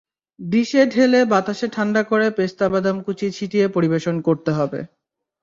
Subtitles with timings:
[0.39, 4.79] ডিশে ঢেলে বাতাসে ঠান্ডা করে পেস্তাবাদাম কুচি ছিটিয়ে পরিবেশন করতে হবে।